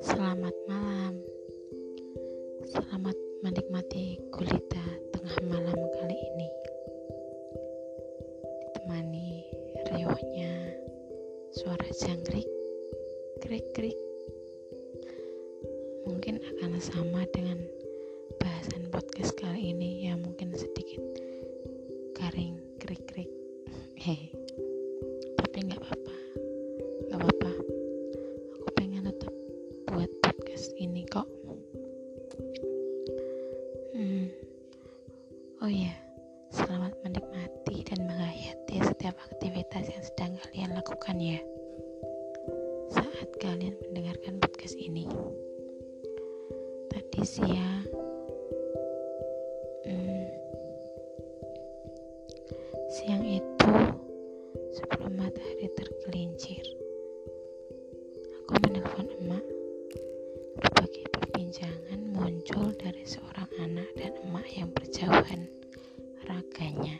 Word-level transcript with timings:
Selamat 0.00 0.56
malam. 0.64 1.20
Selamat 2.64 3.12
menikmati 3.44 4.16
gulita 4.32 4.80
tengah 5.12 5.36
malam 5.44 5.76
kali 5.76 6.16
ini. 6.16 6.48
Ditemani 8.48 9.44
riuhnya 9.92 10.72
suara 11.52 11.88
jangkrik, 11.92 12.48
krik-krik. 13.44 14.00
Mungkin 16.08 16.40
akan 16.40 16.80
sama 16.80 17.28
dengan 17.28 17.60
bahasan 18.40 18.88
podcast 18.88 19.36
kali 19.36 19.76
ini 19.76 20.08
yang 20.08 20.31
buat 29.92 30.08
podcast 30.24 30.72
ini 30.80 31.04
kok. 31.04 31.28
Hmm. 33.92 34.32
Oh 35.60 35.68
iya, 35.68 35.92
selamat 36.48 36.96
menikmati 37.04 37.84
dan 37.84 38.08
menghayati 38.08 38.80
setiap 38.80 39.12
aktivitas 39.20 39.92
yang 39.92 40.00
sedang 40.00 40.32
kalian 40.40 40.72
lakukan 40.80 41.20
ya. 41.20 41.44
Saat 42.88 43.36
kalian 43.36 43.76
mendengarkan 43.84 44.40
podcast 44.40 44.80
ini. 44.80 45.04
Tadi 46.88 47.20
siang 47.28 47.81
dari 62.82 63.06
seorang 63.06 63.46
anak 63.62 63.86
dan 63.94 64.10
emak 64.26 64.42
yang 64.58 64.66
berjauhan 64.74 65.46
raganya. 66.26 66.98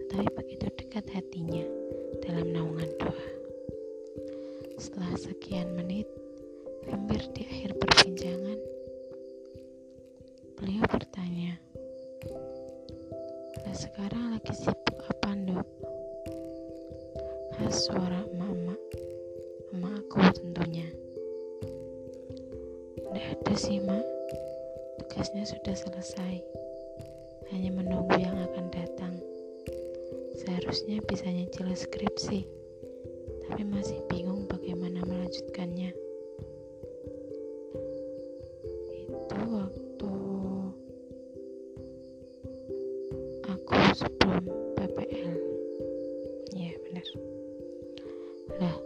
Tetapi 0.00 0.24
begitu 0.32 0.72
dekat 0.72 1.04
hatinya 1.12 1.68
dalam 2.24 2.48
naungan 2.48 2.88
doa. 2.96 3.28
Setelah 4.80 5.12
sekian 5.20 5.76
menit 5.76 6.08
hampir 6.88 7.20
di 7.36 7.44
akhir 7.44 7.76
perbincangan 7.76 8.58
beliau 10.56 10.84
bertanya 10.88 11.60
Nah 13.68 13.76
sekarang 13.76 14.32
lagi 14.32 14.56
sibuk 14.56 14.96
apa 15.12 15.30
nduk? 15.36 15.68
Khas 17.60 17.84
suara 17.84 18.24
emak-emak 18.32 18.80
Emak 19.76 19.92
aku 20.08 20.16
tentunya. 20.40 20.88
Tidak 22.96 23.26
ada 23.36 23.54
sih 23.60 23.84
mak 23.84 24.15
Tugasnya 25.16 25.48
sudah 25.48 25.72
selesai. 25.72 26.44
Hanya 27.48 27.72
menunggu 27.72 28.20
yang 28.20 28.36
akan 28.36 28.68
datang. 28.68 29.16
Seharusnya 30.36 31.00
bisa 31.08 31.24
nyicil 31.32 31.72
skripsi. 31.72 32.44
Tapi 33.48 33.64
masih 33.64 33.96
bingung 34.12 34.44
bagaimana 34.44 35.00
melanjutkannya. 35.08 35.96
Itu 38.92 39.40
waktu 39.56 40.12
aku 43.48 43.72
sebelum 43.96 44.44
PPL 44.76 45.36
ya 46.60 46.76
benar. 46.76 47.08
Lah 48.60 48.76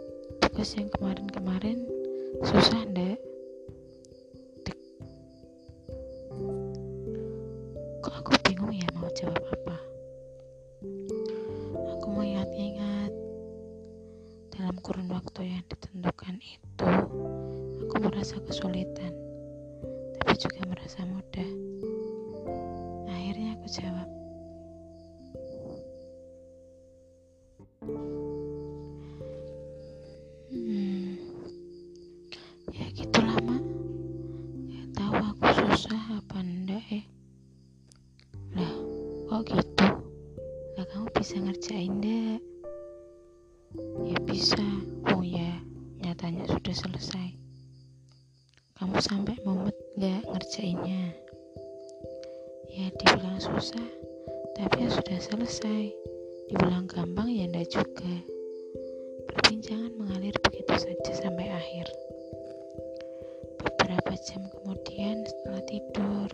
tugas 0.47 0.79
yang 0.79 0.87
kemarin-kemarin 0.95 1.83
susah 2.39 2.87
ndak 2.87 3.19
kurun 14.81 15.13
waktu 15.13 15.45
yang 15.45 15.63
ditentukan 15.69 16.41
itu 16.41 16.85
aku 17.85 17.95
merasa 18.01 18.41
kesulitan 18.41 19.13
tapi 20.17 20.33
juga 20.41 20.61
merasa 20.69 21.05
mudah. 21.05 21.49
Akhirnya 23.09 23.57
aku 23.57 23.67
jawab 23.69 24.09
sampai 49.21 49.37
mumet 49.45 49.77
nggak 50.01 50.33
ngerjainnya? 50.33 51.13
Ya 52.73 52.89
dibilang 52.89 53.37
susah, 53.37 53.85
tapi 54.57 54.81
ya 54.81 54.89
sudah 54.89 55.19
selesai. 55.21 55.93
Dibilang 56.49 56.89
gampang 56.89 57.29
ya 57.29 57.45
enggak 57.45 57.69
juga. 57.69 58.13
Perbincangan 59.29 59.93
mengalir 59.93 60.33
begitu 60.41 60.73
saja 60.73 61.13
sampai 61.13 61.53
akhir. 61.53 61.85
Beberapa 63.61 64.09
jam 64.25 64.41
kemudian 64.57 65.21
setelah 65.21 65.61
tidur, 65.69 66.29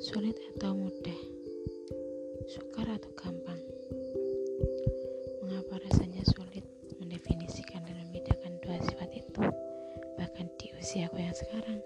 Sulit 0.00 0.32
atau 0.56 0.72
mudah? 0.72 1.20
Sukar 2.48 2.88
atau 2.88 3.12
gampang? 3.12 3.60
Mengapa 5.44 5.76
rasanya 5.84 6.24
sulit 6.24 6.64
mendefinisikan 6.96 7.84
dan 7.84 8.00
membedakan 8.08 8.56
dua 8.64 8.80
sifat 8.88 9.12
itu, 9.12 9.44
bahkan 10.16 10.48
di 10.56 10.72
usiaku 10.80 11.20
yang 11.20 11.36
sekarang? 11.36 11.84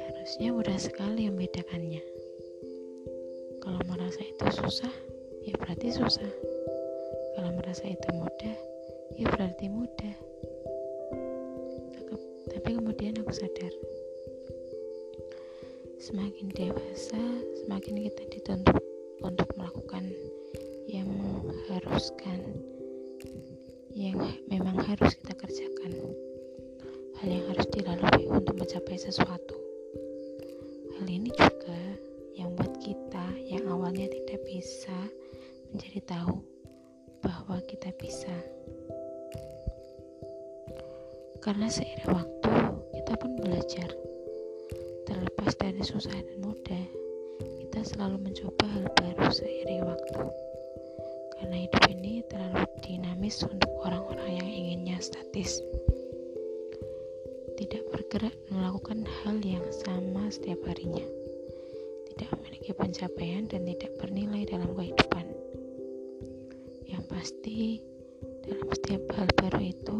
Harusnya 0.00 0.56
mudah 0.56 0.80
sekali 0.80 1.28
membedakannya. 1.28 2.00
Kalau 3.60 3.84
merasa 3.84 4.24
itu 4.24 4.46
susah, 4.64 4.94
ya 5.44 5.52
berarti 5.60 5.92
susah. 5.92 6.32
Kalau 7.36 7.52
merasa 7.52 7.84
itu 7.84 8.08
mudah, 8.16 8.56
ya 9.20 9.28
berarti 9.28 9.68
mudah. 9.68 10.16
Tapi 12.50 12.76
kemudian 12.76 13.14
aku 13.22 13.30
sadar, 13.30 13.72
semakin 16.10 16.50
dewasa, 16.50 17.22
semakin 17.62 18.02
kita 18.10 18.22
dituntut 18.34 18.82
untuk 19.22 19.46
melakukan 19.54 20.10
yang 20.90 21.06
mengharuskan 21.06 22.42
yang 23.94 24.18
memang 24.50 24.74
harus 24.90 25.14
kita 25.22 25.38
kerjakan. 25.38 25.94
Hal 27.14 27.28
yang 27.30 27.46
harus 27.54 27.62
dilalui 27.70 28.26
untuk 28.26 28.58
mencapai 28.58 28.98
sesuatu. 28.98 29.54
Hal 30.98 31.06
ini 31.06 31.30
juga 31.30 31.78
yang 32.34 32.58
buat 32.58 32.74
kita 32.82 33.30
yang 33.46 33.70
awalnya 33.70 34.10
tidak 34.10 34.42
bisa 34.50 34.98
menjadi 35.70 36.10
tahu 36.10 36.42
bahwa 37.22 37.62
kita 37.70 37.94
bisa. 38.02 38.34
Karena 41.38 41.70
seiring 41.70 42.10
waktu 42.10 42.54
kita 42.98 43.14
pun 43.14 43.30
belajar 43.38 44.09
terlepas 45.50 45.66
dari 45.66 45.82
susah 45.82 46.14
dan 46.14 46.38
mudah 46.46 46.84
kita 47.42 47.82
selalu 47.82 48.22
mencoba 48.22 48.70
hal 48.70 48.86
baru 48.94 49.26
seiring 49.34 49.82
waktu. 49.82 50.22
Karena 51.34 51.56
hidup 51.66 51.84
ini 51.90 52.22
terlalu 52.30 52.70
dinamis 52.86 53.42
untuk 53.42 53.66
orang-orang 53.82 54.38
yang 54.38 54.46
inginnya 54.46 55.02
statis. 55.02 55.58
Tidak 57.58 57.82
bergerak 57.90 58.34
melakukan 58.54 59.02
hal 59.02 59.42
yang 59.42 59.66
sama 59.74 60.30
setiap 60.30 60.62
harinya. 60.70 61.02
Tidak 62.14 62.30
memiliki 62.38 62.70
pencapaian 62.70 63.50
dan 63.50 63.66
tidak 63.66 63.90
bernilai 63.98 64.46
dalam 64.46 64.70
kehidupan. 64.70 65.26
Yang 66.86 67.04
pasti 67.10 67.58
dalam 68.46 68.68
setiap 68.70 69.02
hal 69.18 69.26
baru 69.34 69.60
itu 69.66 69.98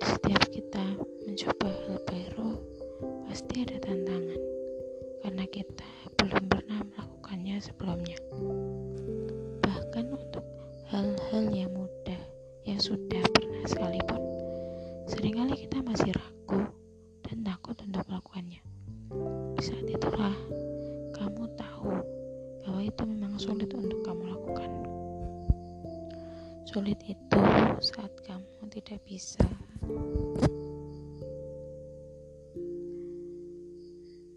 setiap 0.00 0.42
kita 0.48 0.84
mencoba 1.28 1.68
hal 1.68 2.00
baru 2.08 2.77
pasti 3.28 3.60
ada 3.60 3.76
tantangan 3.84 4.40
karena 5.20 5.44
kita 5.52 5.84
belum 6.16 6.48
pernah 6.48 6.80
melakukannya 6.80 7.60
sebelumnya. 7.60 8.16
Bahkan 9.60 10.04
untuk 10.16 10.40
hal-hal 10.88 11.44
yang 11.52 11.68
mudah 11.76 12.16
yang 12.64 12.80
sudah 12.80 13.20
pernah 13.36 13.60
sekalipun. 13.68 14.22
Seringkali 15.12 15.60
kita 15.60 15.84
masih 15.84 16.08
ragu 16.16 16.72
dan 17.28 17.44
takut 17.44 17.76
untuk 17.84 18.00
melakukannya. 18.08 18.64
Di 19.60 19.62
saat 19.62 19.84
itulah 19.84 20.32
kamu 21.12 21.52
tahu 21.52 21.92
bahwa 22.64 22.80
itu 22.80 23.02
memang 23.04 23.36
sulit 23.36 23.68
untuk 23.76 24.00
kamu 24.08 24.24
lakukan. 24.24 24.70
Sulit 26.64 26.96
itu 27.04 27.42
saat 27.84 28.12
kamu 28.24 28.72
tidak 28.72 29.04
bisa 29.04 29.44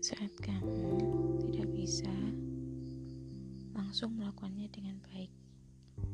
saat 0.01 0.33
kamu 0.42 0.98
tidak 1.53 1.69
bisa 1.77 2.09
langsung 3.77 4.18
melakukannya 4.18 4.65
dengan 4.74 4.98
baik. 5.13 5.30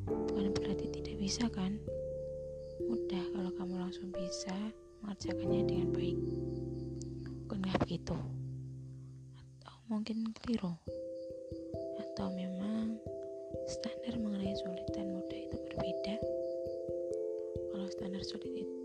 Bukan 0.03 0.51
berarti 0.51 0.91
tidak 0.91 1.15
bisa 1.15 1.47
kan? 1.47 1.79
Mudah 2.83 3.23
kalau 3.31 3.47
kamu 3.55 3.79
langsung 3.79 4.11
bisa 4.11 4.51
mengerjakannya 4.99 5.63
dengan 5.63 5.89
baik. 5.95 6.19
Bukankah 7.47 7.75
begitu? 7.87 8.17
Atau 9.39 9.75
mungkin 9.87 10.35
keliru? 10.35 10.75
Atau 12.03 12.27
memang 12.35 12.99
standar 13.71 14.19
mengenai 14.19 14.51
sulit 14.67 14.83
dan 14.91 15.15
mudah 15.15 15.39
itu 15.47 15.55
berbeda? 15.63 16.15
Kalau 17.71 17.87
standar 17.87 18.19
sulit 18.19 18.51
itu 18.51 18.79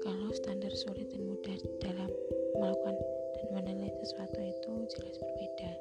kalau 0.00 0.32
standar 0.32 0.72
sulit 0.72 1.12
dan 1.12 1.28
mudah 1.28 1.56
dalam 1.84 2.08
melakukan 2.56 2.96
menilai 3.50 3.90
sesuatu 3.98 4.38
itu 4.38 4.72
jelas 4.94 5.16
berbeda. 5.18 5.72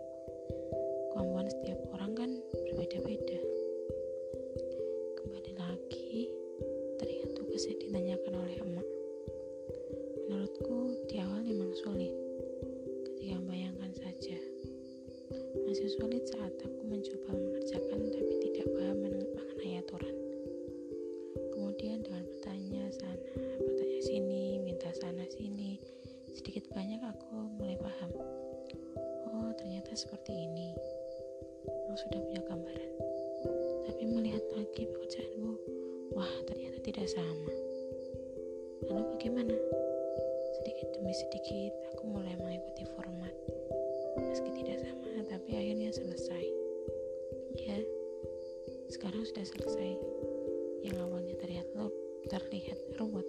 Kemampuan 1.14 1.48
setiap 1.52 1.78
orang 1.94 2.11
seperti 30.02 30.34
ini. 30.34 30.74
Aku 31.70 31.94
sudah 31.94 32.18
punya 32.26 32.42
gambaran. 32.50 32.92
Tapi 33.86 34.04
melihat 34.10 34.42
lagi 34.58 34.90
pekerjaanmu 34.90 35.54
wah 36.18 36.34
ternyata 36.50 36.82
tidak 36.82 37.06
sama. 37.06 37.54
Lalu 38.90 39.06
bagaimana? 39.14 39.54
Sedikit 40.58 40.98
demi 40.98 41.14
sedikit 41.14 41.74
aku 41.94 42.18
mulai 42.18 42.34
mengikuti 42.42 42.90
format. 42.98 43.34
Meski 44.26 44.50
tidak 44.58 44.82
sama 44.82 45.22
tapi 45.30 45.54
akhirnya 45.54 45.94
selesai. 45.94 46.46
Ya 47.62 47.78
sekarang 48.90 49.22
sudah 49.22 49.46
selesai. 49.46 49.92
Yang 50.82 50.98
awalnya 50.98 51.38
terlihat 51.38 51.70
terlihat 52.26 52.80
ruwet 52.98 53.28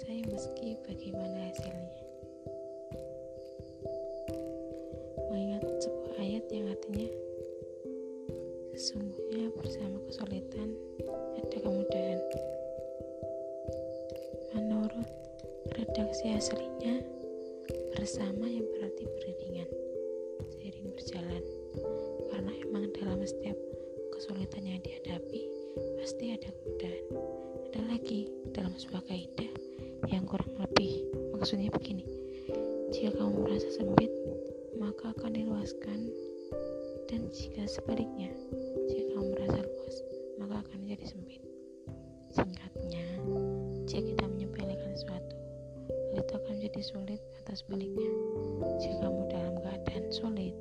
selesai 0.00 0.32
meski 0.32 0.68
bagaimana 0.88 1.52
hasilnya. 1.52 1.92
Mengingat 5.28 5.60
sebuah 5.76 6.12
ayat 6.24 6.44
yang 6.48 6.72
artinya 6.72 7.10
sesungguhnya 8.72 9.52
bersama 9.60 10.00
kesulitan 10.08 10.72
ada 11.36 11.58
kemudahan. 11.60 12.16
Redaksi 15.76 16.32
aslinya 16.32 17.04
bersama 17.92 18.48
yang 18.48 18.64
berarti 18.72 19.04
beriringan 19.04 19.68
seiring 20.48 20.96
berjalan. 20.96 21.44
Karena 22.32 22.52
emang 22.64 22.88
dalam 22.96 23.20
setiap 23.20 23.58
kesulitan 24.16 24.64
yang 24.64 24.80
dihadapi 24.80 25.44
pasti 26.00 26.32
ada 26.32 26.48
kemudahan. 26.48 27.04
Ada 27.68 27.80
lagi 27.84 28.32
dalam 28.56 28.72
sebuah 28.80 29.04
kaidah 29.04 29.40
yang 30.08 30.24
kurang 30.24 30.54
lebih 30.56 31.04
maksudnya 31.36 31.68
begini 31.68 32.08
jika 32.94 33.20
kamu 33.20 33.44
merasa 33.44 33.68
sempit 33.68 34.08
maka 34.80 35.12
akan 35.12 35.36
diluaskan 35.36 36.08
dan 37.12 37.28
jika 37.34 37.68
sebaliknya 37.68 38.32
jika 38.88 39.12
kamu 39.12 39.28
merasa 39.36 39.60
luas 39.60 39.96
maka 40.40 40.54
akan 40.64 40.76
menjadi 40.88 41.04
sempit 41.12 41.42
singkatnya 42.32 43.04
jika 43.84 44.02
kita 44.14 44.24
menyepelekan 44.24 44.96
sesuatu 44.96 45.40
itu 46.30 46.32
akan 46.36 46.62
menjadi 46.62 46.82
sulit 46.82 47.22
atau 47.42 47.54
sebaliknya. 47.58 48.10
Jika 48.78 49.02
kamu 49.02 49.22
dalam 49.34 49.54
keadaan 49.62 50.04
sulit, 50.14 50.54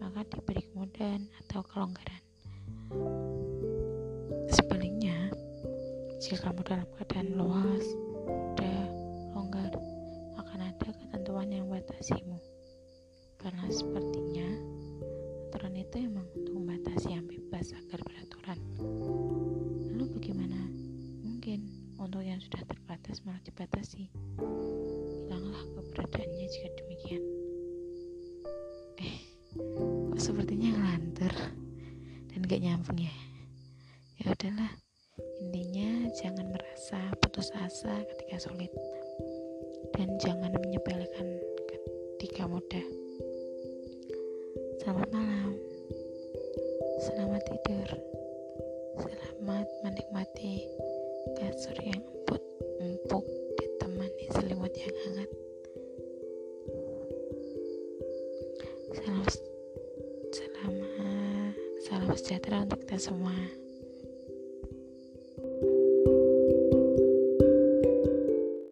maka 0.00 0.20
diberi 0.28 0.62
kemudahan 0.68 1.22
atau 1.44 1.60
kelonggaran. 1.64 2.22
Sebaliknya, 4.52 5.32
jika 6.20 6.50
kamu 6.50 6.60
dalam 6.64 6.88
keadaan 6.98 7.28
luas, 7.40 7.84
sepertinya 13.74 14.46
aturan 15.50 15.74
itu 15.74 16.06
memang 16.06 16.26
untuk 16.38 16.54
membatasi 16.54 17.18
yang 17.18 17.26
bebas 17.26 17.74
agar 17.74 17.98
beraturan. 18.06 18.58
Lalu 19.90 20.04
bagaimana? 20.14 20.60
Mungkin 21.26 21.84
untuk 21.98 22.22
yang 22.22 22.38
sudah 22.38 22.62
terbatas 22.66 23.22
malah 23.26 23.42
dibatasi 23.42 24.10
hilanglah 25.24 25.64
keberadaannya 25.72 26.46
jika 26.46 26.68
demikian 26.78 27.22
eh 29.00 29.18
kok 29.54 30.20
sepertinya 30.20 30.74
ngelantur 30.74 31.34
dan 32.30 32.40
gak 32.44 32.62
nyambung 32.62 32.98
ya 32.98 33.14
ya 34.20 34.30
udahlah 34.30 34.72
intinya 35.42 36.12
jangan 36.18 36.46
merasa 36.50 36.98
putus 37.22 37.50
asa 37.58 38.02
ketika 38.14 38.36
sulit 38.46 38.70
dan 39.94 40.10
jangan 40.18 40.54
menyepelekan 40.60 41.40
ketika 41.66 42.46
mudah 42.46 42.86
selamat 44.84 45.08
malam. 45.16 45.56
Selamat 47.00 47.40
tidur. 47.48 47.88
Selamat 49.00 49.64
menikmati 49.80 50.68
kasur 51.40 51.72
yang 51.80 52.04
empuk 52.04 52.44
empuk 52.84 53.24
ditemani 53.56 54.24
selimut 54.28 54.76
yang 54.76 54.92
hangat. 55.08 55.30
Salam 58.92 59.24
salam 60.36 60.74
salam 61.80 62.08
sejahtera 62.12 62.68
untuk 62.68 62.84
kita 62.84 63.00
semua 63.00 63.32